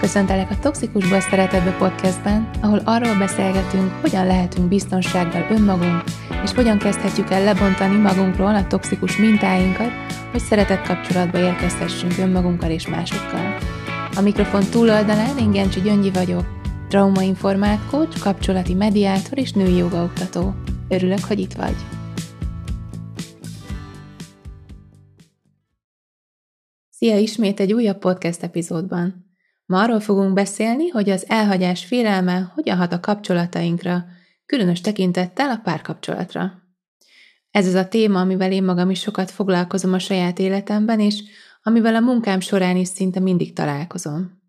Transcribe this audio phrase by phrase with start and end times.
[0.00, 6.02] Köszöntelek a Toxikusból Szeretetbe podcastben, ahol arról beszélgetünk, hogyan lehetünk biztonsággal önmagunk,
[6.44, 9.90] és hogyan kezdhetjük el lebontani magunkról a toxikus mintáinkat,
[10.30, 13.58] hogy szeretett kapcsolatba érkezhessünk önmagunkkal és másokkal.
[14.16, 16.44] A mikrofon túloldalán én Gencsi Gyöngyi vagyok,
[16.88, 20.54] traumainformált coach, kapcsolati mediátor és női jogaoktató.
[20.88, 21.76] Örülök, hogy itt vagy!
[26.90, 29.29] Szia ismét egy újabb podcast epizódban!
[29.70, 34.04] Ma arról fogunk beszélni, hogy az elhagyás félelme hogyan hat a kapcsolatainkra,
[34.46, 36.52] különös tekintettel a párkapcsolatra.
[37.50, 41.22] Ez az a téma, amivel én magam is sokat foglalkozom a saját életemben, és
[41.62, 44.42] amivel a munkám során is szinte mindig találkozom.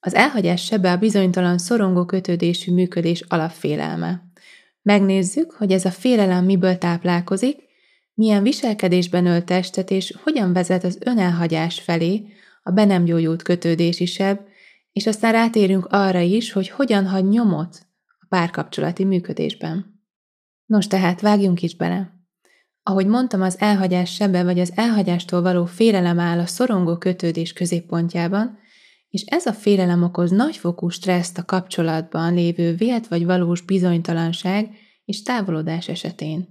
[0.00, 4.22] Az elhagyás sebe a bizonytalan szorongó kötődésű működés alapfélelme.
[4.82, 7.56] Megnézzük, hogy ez a félelem miből táplálkozik,
[8.14, 12.35] milyen viselkedésben ölt testet, és hogyan vezet az önelhagyás felé,
[12.66, 14.40] a be nem gyógyult kötődési seb,
[14.92, 20.00] és aztán rátérünk arra is, hogy hogyan hagy nyomot a párkapcsolati működésben.
[20.64, 22.14] Nos, tehát vágjunk is bele.
[22.82, 28.58] Ahogy mondtam, az elhagyás sebe vagy az elhagyástól való félelem áll a szorongó kötődés középpontjában,
[29.08, 34.70] és ez a félelem okoz nagyfokú stresszt a kapcsolatban lévő vélt vagy valós bizonytalanság
[35.04, 36.48] és távolodás esetén.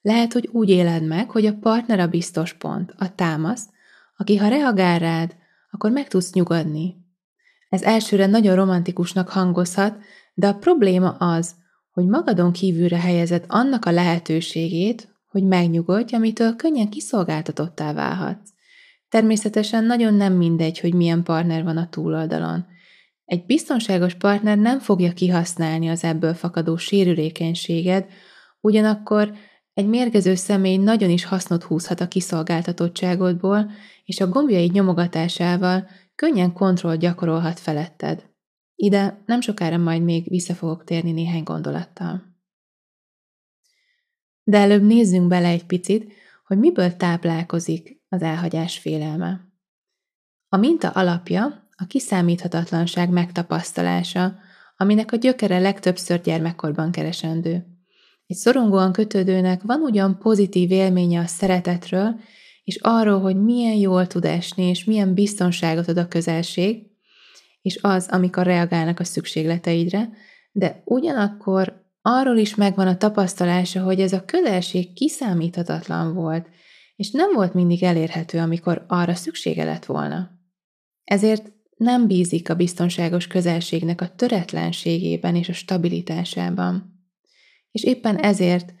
[0.00, 3.68] Lehet, hogy úgy éled meg, hogy a partner a biztos pont, a támasz,
[4.16, 5.42] aki ha reagál rád,
[5.74, 6.96] akkor meg tudsz nyugodni.
[7.68, 9.96] Ez elsőre nagyon romantikusnak hangozhat,
[10.34, 11.54] de a probléma az,
[11.90, 18.50] hogy magadon kívülre helyezed annak a lehetőségét, hogy megnyugodj, amitől könnyen kiszolgáltatottá válhatsz.
[19.08, 22.66] Természetesen nagyon nem mindegy, hogy milyen partner van a túloldalon.
[23.24, 28.06] Egy biztonságos partner nem fogja kihasználni az ebből fakadó sérülékenységed,
[28.60, 29.32] ugyanakkor
[29.72, 33.70] egy mérgező személy nagyon is hasznot húzhat a kiszolgáltatottságodból,
[34.04, 38.32] és a gombjaid nyomogatásával könnyen kontroll gyakorolhat feletted.
[38.74, 42.22] Ide nem sokára majd még vissza fogok térni néhány gondolattal.
[44.42, 46.12] De előbb nézzünk bele egy picit,
[46.46, 49.52] hogy miből táplálkozik az elhagyás félelme.
[50.48, 54.38] A minta alapja a kiszámíthatatlanság megtapasztalása,
[54.76, 57.66] aminek a gyökere legtöbbször gyermekkorban keresendő.
[58.26, 62.20] Egy szorongóan kötődőnek van ugyan pozitív élménye a szeretetről,
[62.64, 66.86] és arról, hogy milyen jól tud esni, és milyen biztonságot ad a közelség,
[67.62, 70.10] és az, amikor reagálnak a szükségleteidre,
[70.52, 76.48] de ugyanakkor arról is megvan a tapasztalása, hogy ez a közelség kiszámíthatatlan volt,
[76.96, 80.30] és nem volt mindig elérhető, amikor arra szüksége lett volna.
[81.04, 87.02] Ezért nem bízik a biztonságos közelségnek a töretlenségében és a stabilitásában.
[87.70, 88.74] És éppen ezért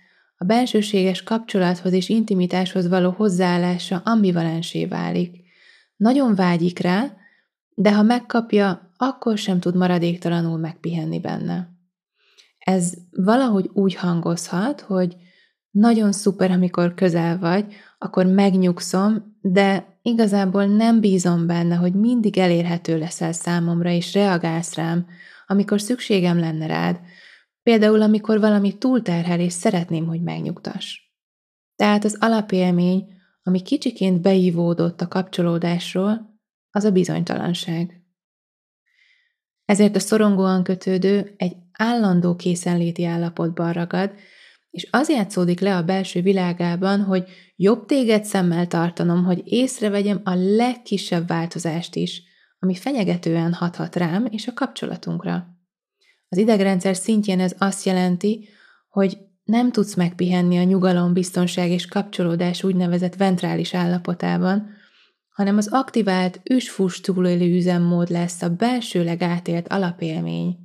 [0.44, 5.42] a bensőséges kapcsolathoz és intimitáshoz való hozzáállása ambivalensé válik.
[5.96, 7.12] Nagyon vágyik rá,
[7.74, 11.68] de ha megkapja, akkor sem tud maradéktalanul megpihenni benne.
[12.58, 15.16] Ez valahogy úgy hangozhat, hogy
[15.70, 17.64] nagyon szuper, amikor közel vagy,
[17.98, 25.06] akkor megnyugszom, de igazából nem bízom benne, hogy mindig elérhető leszel számomra, és reagálsz rám,
[25.46, 27.00] amikor szükségem lenne rád,
[27.64, 30.98] Például, amikor valami túlterhel, és szeretném, hogy megnyugtass.
[31.76, 36.38] Tehát az alapélmény, ami kicsiként beívódott a kapcsolódásról,
[36.70, 38.02] az a bizonytalanság.
[39.64, 44.12] Ezért a szorongóan kötődő egy állandó készenléti állapotban ragad,
[44.70, 50.34] és az játszódik le a belső világában, hogy jobb téged szemmel tartanom, hogy észrevegyem a
[50.34, 52.22] legkisebb változást is,
[52.58, 55.53] ami fenyegetően hathat rám és a kapcsolatunkra.
[56.34, 58.48] Az idegrendszer szintjén ez azt jelenti,
[58.88, 64.70] hogy nem tudsz megpihenni a nyugalom, biztonság és kapcsolódás úgynevezett ventrális állapotában,
[65.28, 70.58] hanem az aktivált üsfus túlélő üzemmód lesz a belsőleg átélt alapélmény,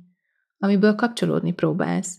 [0.58, 2.16] amiből kapcsolódni próbálsz.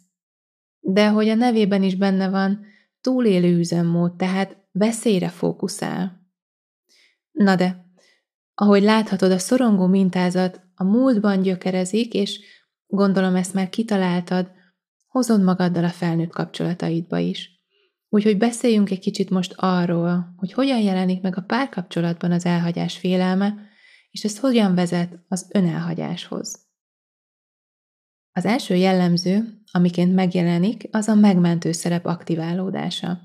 [0.80, 2.66] De hogy a nevében is benne van,
[3.02, 6.28] túlélő üzemmód, tehát veszélyre fókuszál.
[7.32, 7.86] Na de,
[8.54, 12.60] ahogy láthatod, a szorongó mintázat a múltban gyökerezik, és
[12.94, 14.52] Gondolom ezt már kitaláltad,
[15.08, 17.50] hozod magaddal a felnőtt kapcsolataidba is.
[18.10, 23.56] Úgyhogy beszéljünk egy kicsit most arról, hogy hogyan jelenik meg a párkapcsolatban az elhagyás félelme,
[24.10, 26.60] és ez hogyan vezet az önelhagyáshoz.
[28.32, 33.20] Az első jellemző, amiként megjelenik, az a megmentő szerep aktiválódása.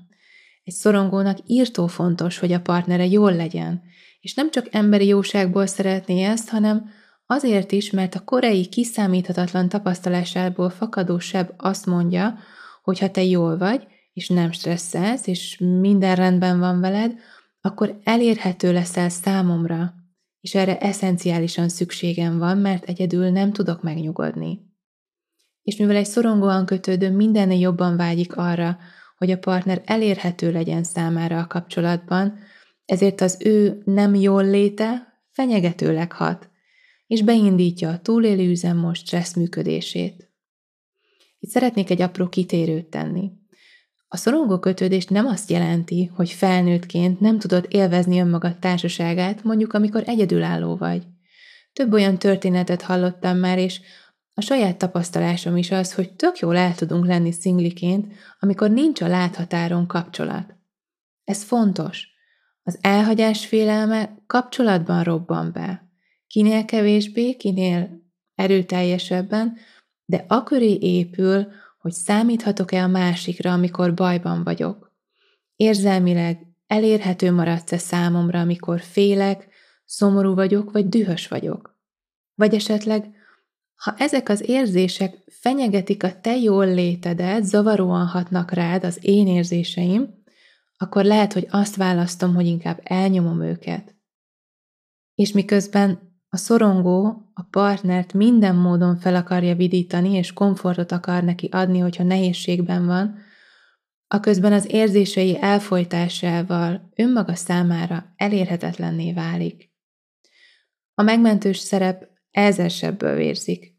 [0.63, 3.81] Egy szorongónak írtó fontos, hogy a partnere jól legyen,
[4.19, 6.89] és nem csak emberi jóságból szeretné ezt, hanem
[7.29, 12.37] Azért is, mert a korai kiszámíthatatlan tapasztalásából fakadó seb azt mondja,
[12.83, 17.13] hogy ha te jól vagy, és nem stresszelsz, és minden rendben van veled,
[17.61, 19.93] akkor elérhető leszel számomra,
[20.41, 24.59] és erre eszenciálisan szükségem van, mert egyedül nem tudok megnyugodni.
[25.61, 28.77] És mivel egy szorongóan kötődő mindennél jobban vágyik arra,
[29.17, 32.39] hogy a partner elérhető legyen számára a kapcsolatban,
[32.85, 36.49] ezért az ő nem jól léte fenyegetőleg hat,
[37.07, 40.31] és beindítja a túlélő üzemmód stressz működését.
[41.39, 43.31] Itt szeretnék egy apró kitérőt tenni.
[44.07, 50.03] A szorongó kötődés nem azt jelenti, hogy felnőttként nem tudod élvezni önmagad társaságát, mondjuk amikor
[50.05, 51.03] egyedülálló vagy.
[51.73, 53.81] Több olyan történetet hallottam már, és
[54.33, 59.07] a saját tapasztalásom is az, hogy tök jól el tudunk lenni szingliként, amikor nincs a
[59.07, 60.55] láthatáron kapcsolat.
[61.23, 62.07] Ez fontos.
[62.63, 65.86] Az elhagyás félelme kapcsolatban robban be.
[66.37, 68.01] Kinél kevésbé, kinél
[68.35, 69.57] erőteljesebben,
[70.05, 71.47] de aköré épül,
[71.79, 74.91] hogy számíthatok-e a másikra, amikor bajban vagyok.
[75.55, 79.47] Érzelmileg elérhető maradsz-e számomra, amikor félek,
[79.85, 81.79] szomorú vagyok, vagy dühös vagyok.
[82.35, 83.11] Vagy esetleg,
[83.75, 90.23] ha ezek az érzések fenyegetik a te jól létedet, zavaróan hatnak rád az én érzéseim,
[90.77, 93.95] akkor lehet, hogy azt választom, hogy inkább elnyomom őket.
[95.15, 101.47] És miközben a szorongó a partnert minden módon fel akarja vidítani, és komfortot akar neki
[101.51, 103.25] adni, hogyha nehézségben van,
[104.07, 109.71] a közben az érzései elfolytásával önmaga számára elérhetetlenné válik.
[110.93, 113.75] A megmentős szerep ezersebből vérzik.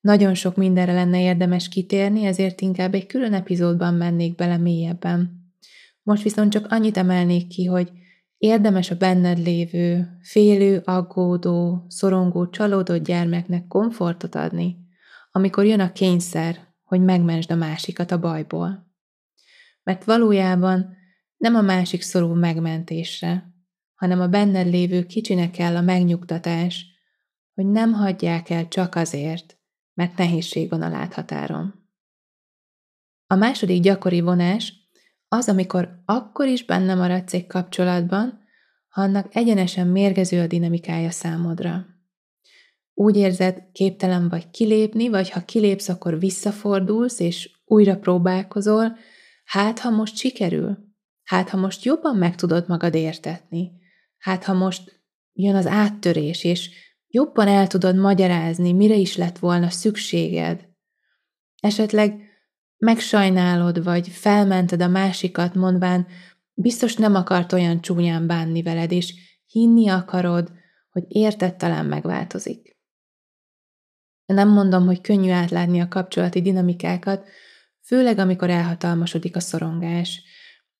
[0.00, 5.52] Nagyon sok mindenre lenne érdemes kitérni, ezért inkább egy külön epizódban mennék bele mélyebben.
[6.02, 7.90] Most viszont csak annyit emelnék ki, hogy
[8.40, 14.76] Érdemes a benned lévő, félő, aggódó, szorongó, csalódott gyermeknek komfortot adni,
[15.30, 18.92] amikor jön a kényszer, hogy megmentsd a másikat a bajból.
[19.82, 20.96] Mert valójában
[21.36, 23.54] nem a másik szorul megmentésre,
[23.94, 26.86] hanem a benned lévő kicsinek kell a megnyugtatás,
[27.54, 29.58] hogy nem hagyják el csak azért,
[29.94, 31.88] mert nehézség van a láthatáron.
[33.26, 34.79] A második gyakori vonás
[35.32, 38.40] az, amikor akkor is benne maradsz egy kapcsolatban,
[38.88, 41.86] ha annak egyenesen mérgező a dinamikája számodra.
[42.94, 48.96] Úgy érzed, képtelen vagy kilépni, vagy ha kilépsz, akkor visszafordulsz, és újra próbálkozol,
[49.44, 50.78] hát ha most sikerül,
[51.22, 53.70] hát ha most jobban meg tudod magad értetni,
[54.18, 56.70] hát ha most jön az áttörés, és
[57.06, 60.68] jobban el tudod magyarázni, mire is lett volna szükséged.
[61.60, 62.29] Esetleg
[62.80, 66.06] megsajnálod, vagy felmented a másikat, mondván,
[66.54, 69.14] biztos nem akart olyan csúnyán bánni veled, és
[69.46, 70.52] hinni akarod,
[70.90, 72.78] hogy érted talán megváltozik.
[74.26, 77.24] Nem mondom, hogy könnyű átlátni a kapcsolati dinamikákat,
[77.82, 80.22] főleg amikor elhatalmasodik a szorongás.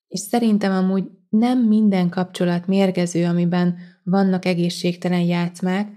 [0.07, 5.89] És szerintem amúgy nem minden kapcsolat mérgező, amiben vannak egészségtelen játszmák,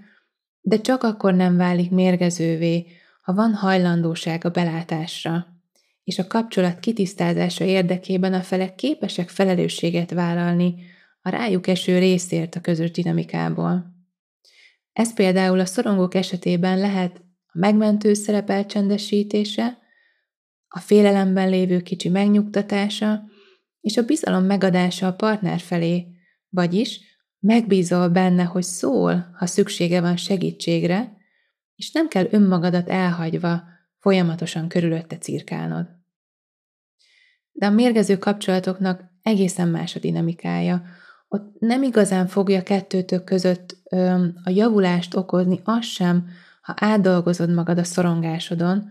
[0.61, 2.87] de csak akkor nem válik mérgezővé,
[3.21, 5.54] ha van hajlandóság a belátásra
[6.05, 10.75] és a kapcsolat kitisztázása érdekében a felek képesek felelősséget vállalni
[11.21, 13.93] a rájuk eső részért a közös dinamikából.
[14.93, 19.77] Ez például a szorongók esetében lehet a megmentő szerep elcsendesítése,
[20.67, 23.23] a félelemben lévő kicsi megnyugtatása
[23.81, 26.07] és a bizalom megadása a partner felé,
[26.49, 26.99] vagyis
[27.39, 31.17] megbízol benne, hogy szól, ha szüksége van segítségre,
[31.75, 33.63] és nem kell önmagadat elhagyva
[33.99, 35.94] folyamatosan körülötte cirkálnod.
[37.57, 40.83] De a mérgező kapcsolatoknak egészen más a dinamikája.
[41.27, 46.27] Ott nem igazán fogja kettőtök között ö, a javulást okozni az sem,
[46.61, 48.89] ha átdolgozod magad a szorongásodon,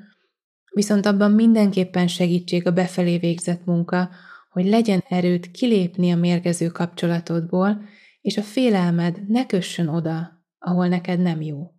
[0.75, 4.11] viszont abban mindenképpen segítség a befelé végzett munka,
[4.51, 7.83] hogy legyen erőt kilépni a mérgező kapcsolatodból,
[8.21, 11.71] és a félelmed ne kössön oda, ahol neked nem jó.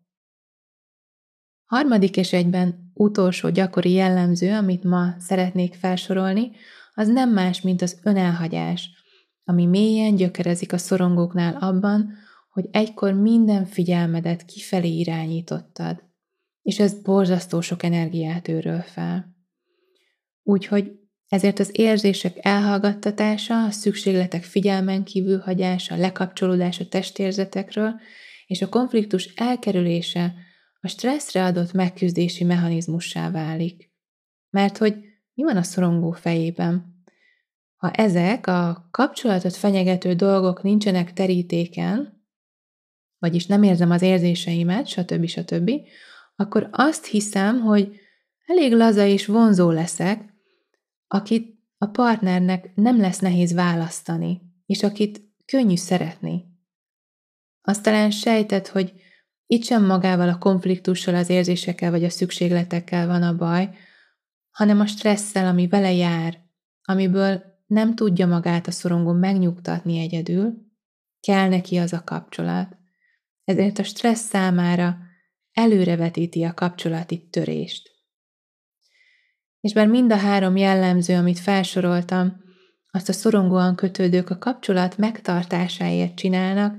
[1.65, 6.51] Harmadik és egyben utolsó gyakori jellemző, amit ma szeretnék felsorolni,
[6.93, 8.89] az nem más, mint az önelhagyás,
[9.43, 12.13] ami mélyen gyökerezik a szorongóknál abban,
[12.49, 16.03] hogy egykor minden figyelmedet kifelé irányítottad,
[16.61, 19.35] és ez borzasztó sok energiát őröl fel.
[20.43, 20.91] Úgyhogy
[21.27, 27.93] ezért az érzések elhallgattatása, a szükségletek figyelmen kívül hagyása, lekapcsolódása testérzetekről
[28.47, 30.33] és a konfliktus elkerülése
[30.85, 33.91] a stresszre adott megküzdési mechanizmussá válik.
[34.49, 34.95] Mert hogy
[35.33, 37.03] mi van a szorongó fejében?
[37.75, 42.25] Ha ezek a kapcsolatot fenyegető dolgok nincsenek terítéken,
[43.17, 45.25] vagyis nem érzem az érzéseimet, stb.
[45.25, 45.71] stb.,
[46.35, 47.99] akkor azt hiszem, hogy
[48.45, 50.33] elég laza és vonzó leszek,
[51.07, 56.45] akit a partnernek nem lesz nehéz választani, és akit könnyű szeretni.
[57.61, 58.93] Azt talán sejtett, hogy
[59.47, 63.69] itt sem magával a konfliktussal, az érzésekkel vagy a szükségletekkel van a baj,
[64.51, 66.37] hanem a stresszel, ami vele jár,
[66.81, 70.53] amiből nem tudja magát a szorongó megnyugtatni egyedül,
[71.19, 72.77] kell neki az a kapcsolat.
[73.43, 74.97] Ezért a stressz számára
[75.51, 77.89] előrevetíti a kapcsolati törést.
[79.59, 82.43] És bár mind a három jellemző, amit felsoroltam,
[82.91, 86.75] azt a szorongóan kötődők a kapcsolat megtartásáért csinálnak,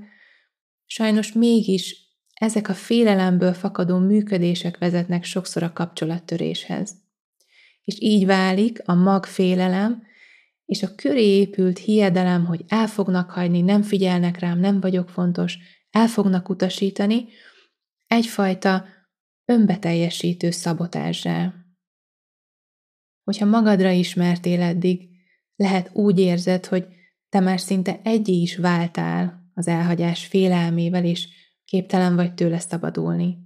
[0.85, 2.06] sajnos mégis
[2.37, 6.95] ezek a félelemből fakadó működések vezetnek sokszor a kapcsolattöréshez.
[7.83, 10.05] És így válik a magfélelem
[10.65, 15.57] és a köré épült hiedelem, hogy el fognak hagyni, nem figyelnek rám, nem vagyok fontos,
[15.89, 17.27] el fognak utasítani,
[18.07, 18.85] egyfajta
[19.45, 21.53] önbeteljesítő szabotázsá.
[23.23, 25.09] Hogyha magadra ismertél eddig,
[25.55, 26.87] lehet úgy érzed, hogy
[27.29, 31.27] te már szinte egyé is váltál az elhagyás félelmével, és
[31.67, 33.37] képtelen vagy tőle szabadulni.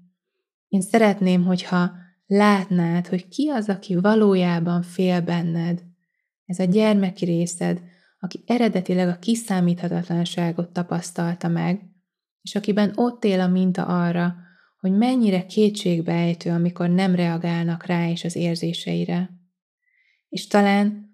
[0.67, 1.91] Én szeretném, hogyha
[2.25, 5.83] látnád, hogy ki az, aki valójában fél benned.
[6.45, 7.81] Ez a gyermeki részed,
[8.19, 11.81] aki eredetileg a kiszámíthatatlanságot tapasztalta meg,
[12.41, 14.35] és akiben ott él a minta arra,
[14.79, 19.29] hogy mennyire kétségbeejtő, amikor nem reagálnak rá és az érzéseire.
[20.29, 21.09] És talán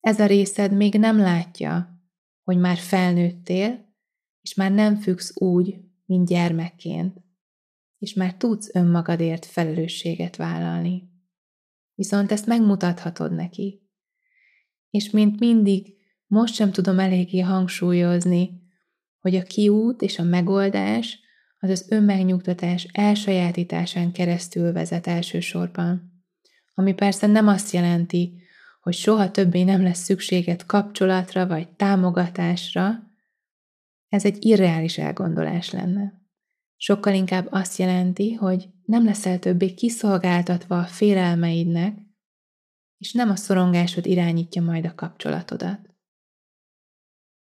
[0.00, 2.00] ez a részed még nem látja,
[2.42, 3.94] hogy már felnőttél,
[4.40, 5.84] és már nem függsz úgy,
[6.14, 7.20] mint gyermekként,
[7.98, 11.02] és már tudsz önmagadért felelősséget vállalni.
[11.94, 13.82] Viszont ezt megmutathatod neki.
[14.90, 15.94] És mint mindig,
[16.26, 18.62] most sem tudom eléggé hangsúlyozni,
[19.20, 21.18] hogy a kiút és a megoldás
[21.58, 26.22] az az önmegnyugtatás elsajátításán keresztül vezet elsősorban.
[26.74, 28.42] Ami persze nem azt jelenti,
[28.80, 33.13] hogy soha többé nem lesz szükséged kapcsolatra vagy támogatásra,
[34.14, 36.22] ez egy irreális elgondolás lenne.
[36.76, 41.96] Sokkal inkább azt jelenti, hogy nem leszel többé kiszolgáltatva a félelmeidnek,
[42.98, 45.78] és nem a szorongásod irányítja majd a kapcsolatodat.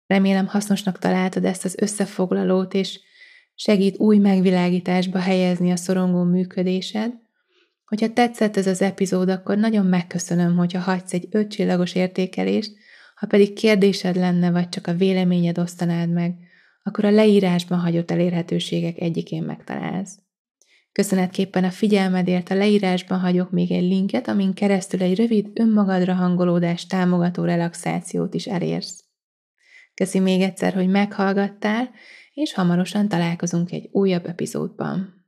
[0.07, 3.00] Remélem hasznosnak találtad ezt az összefoglalót, és
[3.55, 7.12] segít új megvilágításba helyezni a szorongó működésed.
[7.85, 12.73] Hogyha tetszett ez az epizód, akkor nagyon megköszönöm, hogyha hagysz egy ötcsillagos értékelést,
[13.15, 16.49] ha pedig kérdésed lenne, vagy csak a véleményed osztanád meg,
[16.82, 20.18] akkor a leírásban hagyott elérhetőségek egyikén megtalálsz.
[20.92, 26.87] Köszönetképpen a figyelmedért a leírásban hagyok még egy linket, amin keresztül egy rövid önmagadra hangolódás
[26.87, 29.04] támogató relaxációt is elérsz.
[29.94, 31.90] Köszi még egyszer, hogy meghallgattál,
[32.34, 35.20] és hamarosan találkozunk egy újabb epizódban.